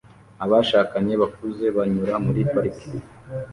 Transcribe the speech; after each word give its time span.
Abashakanye 0.43 1.13
bakuze 1.21 1.65
banyura 1.75 2.13
muri 2.25 2.41
parike 2.51 2.89